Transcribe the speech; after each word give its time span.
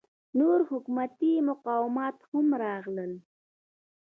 نور 0.39 0.59
حکومتي 0.69 1.33
مقامات 1.49 2.17
هم 2.29 2.47
راغلل. 2.63 3.13